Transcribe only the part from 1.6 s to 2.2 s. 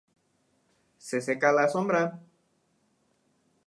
sombra.